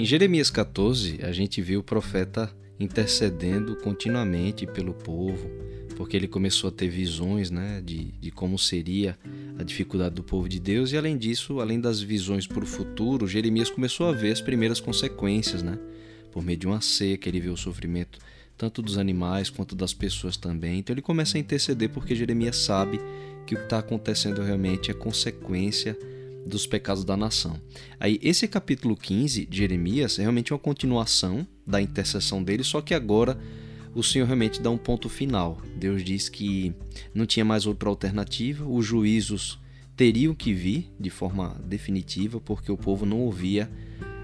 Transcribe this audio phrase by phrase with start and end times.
[0.00, 5.50] Em Jeremias 14, a gente viu o profeta intercedendo continuamente pelo povo,
[5.94, 9.18] porque ele começou a ter visões né, de, de como seria
[9.58, 13.28] a dificuldade do povo de Deus, e além disso, além das visões para o futuro,
[13.28, 15.78] Jeremias começou a ver as primeiras consequências, né?
[16.32, 18.18] Por meio de uma seca, ele vê o sofrimento
[18.56, 20.78] tanto dos animais quanto das pessoas também.
[20.78, 22.98] Então ele começa a interceder porque Jeremias sabe
[23.46, 25.94] que o que está acontecendo realmente é consequência
[26.46, 27.60] dos pecados da nação.
[27.98, 32.94] Aí, esse capítulo 15 de Jeremias é realmente uma continuação da intercessão dele, só que
[32.94, 33.38] agora
[33.94, 35.60] o Senhor realmente dá um ponto final.
[35.76, 36.74] Deus diz que
[37.14, 39.58] não tinha mais outra alternativa, os juízos
[39.96, 43.70] teriam que vir de forma definitiva, porque o povo não ouvia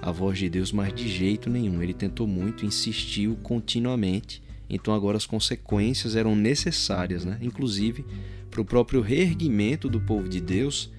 [0.00, 1.82] a voz de Deus mais de jeito nenhum.
[1.82, 4.42] Ele tentou muito, insistiu continuamente.
[4.70, 7.38] Então agora as consequências eram necessárias, né?
[7.42, 8.04] inclusive
[8.50, 10.90] para o próprio reerguimento do povo de Deus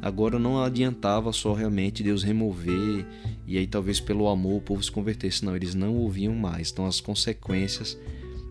[0.00, 3.06] Agora não adiantava só realmente Deus remover
[3.46, 6.70] e aí talvez pelo amor o povo se convertesse, não, eles não ouviam mais.
[6.70, 7.98] Então as consequências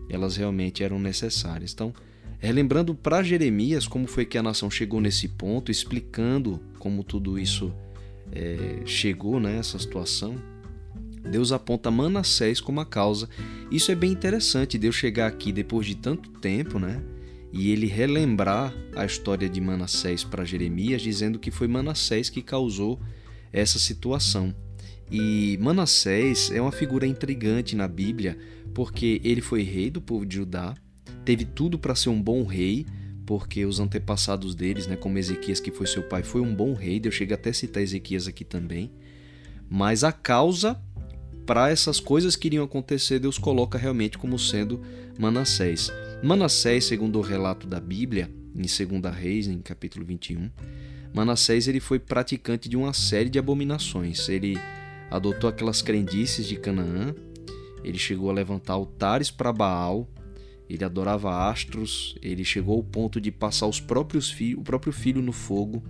[0.08, 1.72] elas realmente eram necessárias.
[1.72, 1.92] Então,
[2.38, 7.72] relembrando para Jeremias como foi que a nação chegou nesse ponto, explicando como tudo isso
[8.32, 10.36] é, chegou nessa né, situação,
[11.30, 13.28] Deus aponta Manassés como a causa.
[13.70, 17.02] Isso é bem interessante, Deus chegar aqui depois de tanto tempo, né?
[17.52, 23.00] E ele relembrar a história de Manassés para Jeremias, dizendo que foi Manassés que causou
[23.52, 24.54] essa situação.
[25.10, 28.36] E Manassés é uma figura intrigante na Bíblia,
[28.74, 30.74] porque ele foi rei do povo de Judá,
[31.24, 32.86] teve tudo para ser um bom rei,
[33.24, 37.00] porque os antepassados deles, né, como Ezequias, que foi seu pai, foi um bom rei.
[37.02, 38.92] Eu chego até a citar Ezequias aqui também.
[39.68, 40.80] Mas a causa
[41.44, 44.80] para essas coisas que iriam acontecer, Deus coloca realmente como sendo
[45.18, 45.92] Manassés.
[46.22, 50.50] Manassés, segundo o relato da Bíblia, em 2 Reis, em capítulo 21,
[51.12, 54.28] Manassés ele foi praticante de uma série de abominações.
[54.28, 54.58] Ele
[55.10, 57.14] adotou aquelas crendices de Canaã,
[57.84, 60.08] ele chegou a levantar altares para Baal,
[60.68, 65.20] ele adorava astros, ele chegou ao ponto de passar os próprios filhos, o próprio filho
[65.22, 65.82] no fogo,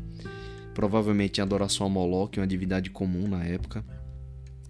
[0.75, 3.85] provavelmente em adoração a Moloque, uma divindade comum na época.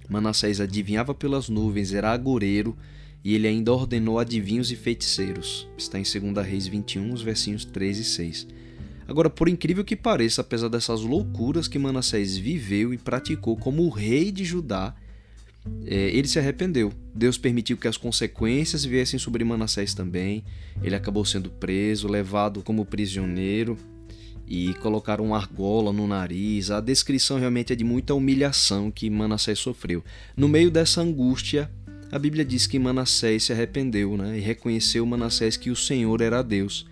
[0.09, 2.77] Manassés adivinhava pelas nuvens, era agoreiro,
[3.27, 5.69] e ele ainda ordenou adivinhos e feiticeiros.
[5.77, 8.47] Está em 2 Reis 21, os versinhos 3 e 6.
[9.09, 14.31] Agora, por incrível que pareça, apesar dessas loucuras que Manassés viveu e praticou como rei
[14.31, 14.95] de Judá,
[15.85, 16.93] é, ele se arrependeu.
[17.13, 20.45] Deus permitiu que as consequências viessem sobre Manassés também.
[20.81, 23.77] Ele acabou sendo preso, levado como prisioneiro
[24.47, 26.71] e colocaram uma argola no nariz.
[26.71, 30.05] A descrição realmente é de muita humilhação que Manassés sofreu.
[30.37, 31.69] No meio dessa angústia,
[32.11, 36.43] a Bíblia diz que Manassés se arrependeu né, e reconheceu Manassés que o Senhor era
[36.43, 36.87] Deus.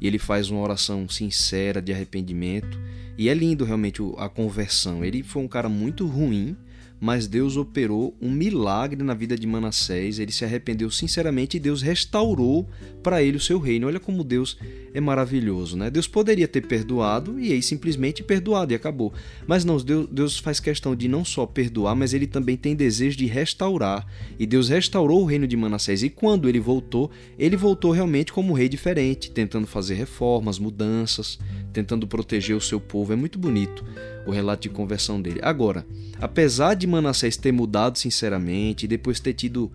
[0.00, 2.78] E ele faz uma oração sincera de arrependimento.
[3.18, 5.04] E é lindo realmente a conversão.
[5.04, 6.56] Ele foi um cara muito ruim,
[7.00, 10.18] mas Deus operou um milagre na vida de Manassés.
[10.18, 12.68] Ele se arrependeu sinceramente e Deus restaurou
[13.02, 13.86] para ele o seu reino.
[13.86, 14.58] Olha como Deus
[14.92, 15.88] é maravilhoso, né?
[15.88, 19.14] Deus poderia ter perdoado e aí simplesmente perdoado e acabou.
[19.46, 23.16] Mas não, Deus, Deus faz questão de não só perdoar, mas ele também tem desejo
[23.16, 24.06] de restaurar.
[24.38, 26.02] E Deus restaurou o reino de Manassés.
[26.02, 31.38] E quando ele voltou, ele voltou realmente como um rei diferente, tentando fazer reformas, mudanças,
[31.72, 33.14] tentando proteger o seu povo.
[33.14, 33.84] É muito bonito
[34.30, 35.40] o relato de conversão dele.
[35.42, 35.84] Agora,
[36.20, 39.70] apesar de Manassés ter mudado sinceramente depois ter tido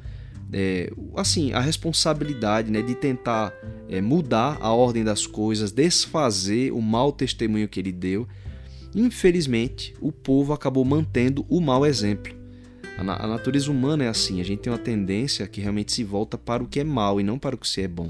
[0.51, 3.53] é, assim a responsabilidade né, de tentar
[3.89, 8.27] é, mudar a ordem das coisas, desfazer o mau testemunho que ele deu,
[8.95, 12.33] infelizmente o povo acabou mantendo o mau exemplo.
[12.97, 16.37] A, a natureza humana é assim, a gente tem uma tendência que realmente se volta
[16.37, 18.09] para o que é mal e não para o que é bom.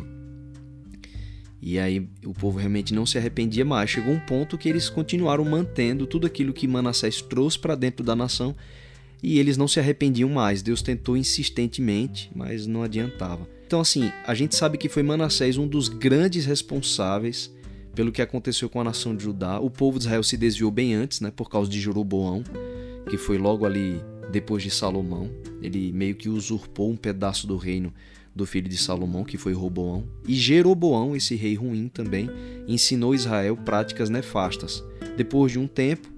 [1.66, 3.90] E aí o povo realmente não se arrependia mais.
[3.90, 8.16] Chegou um ponto que eles continuaram mantendo tudo aquilo que Manassés trouxe para dentro da
[8.16, 8.56] nação
[9.24, 10.62] e eles não se arrependiam mais.
[10.62, 13.50] Deus tentou insistentemente, mas não adiantava.
[13.66, 17.52] Então, assim, a gente sabe que foi Manassés um dos grandes responsáveis
[17.96, 19.60] pelo que aconteceu com a nação de Judá.
[19.60, 22.44] O povo de Israel se desviou bem antes, né, por causa de Jeroboão,
[23.10, 24.00] que foi logo ali
[24.32, 25.32] depois de Salomão.
[25.64, 27.92] Ele meio que usurpou um pedaço do reino
[28.36, 32.30] do filho de Salomão, que foi Roboão, e Jeroboão, esse rei ruim também,
[32.68, 34.84] ensinou Israel práticas nefastas.
[35.16, 36.10] Depois de um tempo,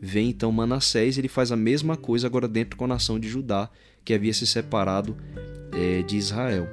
[0.00, 3.68] vem então Manassés, ele faz a mesma coisa agora dentro com a nação de Judá,
[4.04, 5.16] que havia se separado
[5.72, 6.68] é, de Israel.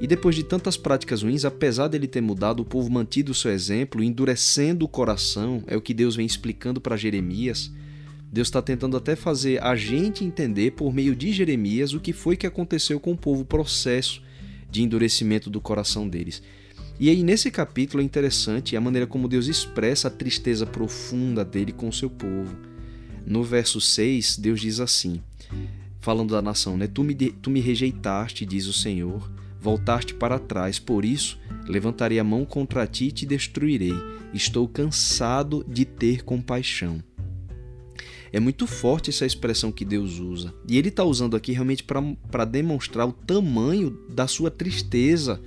[0.00, 3.50] E depois de tantas práticas ruins, apesar dele ter mudado, o povo mantido o seu
[3.50, 7.72] exemplo, endurecendo o coração, é o que Deus vem explicando para Jeremias.
[8.30, 12.36] Deus está tentando até fazer a gente entender, por meio de Jeremias, o que foi
[12.36, 14.22] que aconteceu com o povo, o processo
[14.70, 16.42] de endurecimento do coração deles.
[17.00, 21.72] E aí, nesse capítulo, é interessante a maneira como Deus expressa a tristeza profunda dele
[21.72, 22.56] com o seu povo.
[23.24, 25.22] No verso 6, Deus diz assim:
[26.00, 26.86] falando da nação, né?
[26.86, 29.30] Tu me, tu me rejeitaste, diz o Senhor,
[29.60, 33.94] voltaste para trás, por isso levantarei a mão contra ti e te destruirei.
[34.32, 37.02] Estou cansado de ter compaixão.
[38.32, 40.54] É muito forte essa expressão que Deus usa.
[40.68, 45.40] E ele está usando aqui realmente para demonstrar o tamanho da sua tristeza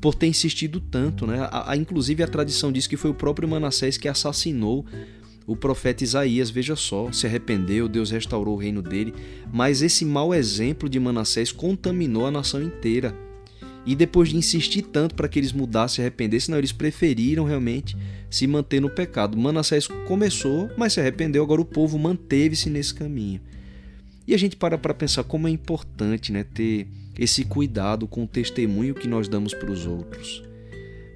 [0.00, 1.26] por ter insistido tanto.
[1.26, 1.38] Né?
[1.50, 4.84] A, a, inclusive, a tradição diz que foi o próprio Manassés que assassinou
[5.46, 6.50] o profeta Isaías.
[6.50, 9.14] Veja só, se arrependeu, Deus restaurou o reino dele.
[9.52, 13.14] Mas esse mau exemplo de Manassés contaminou a nação inteira.
[13.86, 17.96] E depois de insistir tanto para que eles mudassem e arrependessem, não, eles preferiram realmente
[18.30, 19.36] se manter no pecado.
[19.36, 23.40] Manassés começou, mas se arrependeu, agora o povo manteve-se nesse caminho.
[24.26, 26.88] E a gente para para pensar como é importante né, ter
[27.18, 30.42] esse cuidado com o testemunho que nós damos para os outros.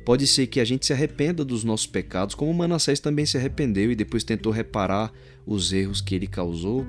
[0.05, 3.91] Pode ser que a gente se arrependa dos nossos pecados, como Manassés também se arrependeu
[3.91, 5.12] e depois tentou reparar
[5.47, 6.87] os erros que ele causou.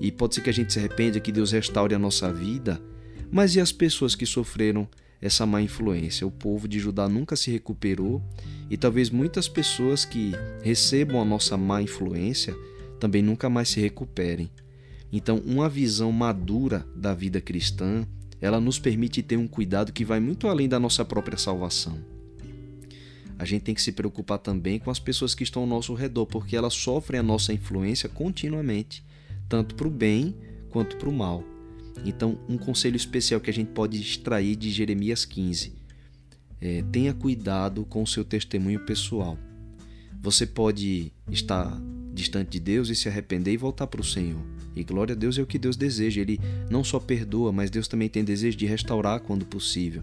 [0.00, 2.80] E pode ser que a gente se arrependa, que Deus restaure a nossa vida.
[3.30, 4.88] Mas e as pessoas que sofreram
[5.20, 6.26] essa má influência.
[6.26, 8.22] O povo de Judá nunca se recuperou
[8.70, 10.32] e talvez muitas pessoas que
[10.62, 12.54] recebam a nossa má influência
[12.98, 14.50] também nunca mais se recuperem.
[15.12, 18.06] Então, uma visão madura da vida cristã,
[18.40, 21.98] ela nos permite ter um cuidado que vai muito além da nossa própria salvação.
[23.38, 26.26] A gente tem que se preocupar também com as pessoas que estão ao nosso redor,
[26.26, 29.04] porque elas sofrem a nossa influência continuamente,
[29.48, 30.34] tanto para o bem
[30.68, 31.44] quanto para o mal.
[32.04, 35.72] Então, um conselho especial que a gente pode extrair de Jeremias 15
[36.60, 39.38] é: tenha cuidado com o seu testemunho pessoal.
[40.20, 41.80] Você pode estar
[42.12, 44.44] distante de Deus e se arrepender e voltar para o Senhor.
[44.74, 46.20] E glória a Deus é o que Deus deseja.
[46.20, 50.02] Ele não só perdoa, mas Deus também tem desejo de restaurar quando possível.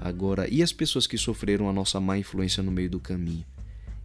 [0.00, 3.44] Agora, e as pessoas que sofreram a nossa má influência no meio do caminho?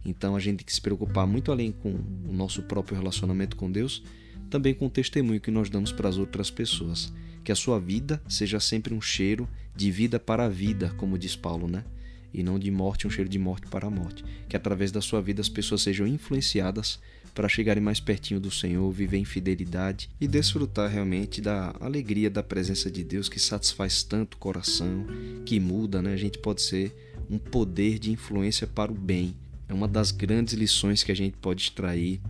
[0.04, 1.90] Então a gente tem que se preocupar muito além com
[2.28, 4.02] o nosso próprio relacionamento com Deus
[4.50, 7.12] também com o testemunho que nós damos para as outras pessoas.
[7.42, 11.36] Que a sua vida seja sempre um cheiro de vida para a vida, como diz
[11.36, 11.84] Paulo, né?
[12.32, 14.24] E não de morte, um cheiro de morte para a morte.
[14.48, 16.98] Que através da sua vida as pessoas sejam influenciadas
[17.34, 22.42] para chegarem mais pertinho do Senhor, viver em fidelidade e desfrutar realmente da alegria da
[22.42, 25.04] presença de Deus que satisfaz tanto o coração,
[25.44, 26.12] que muda, né?
[26.12, 26.94] A gente pode ser
[27.28, 29.34] um poder de influência para o bem.
[29.68, 32.20] É uma das grandes lições que a gente pode extrair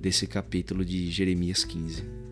[0.00, 2.23] desse capítulo de Jeremias 15.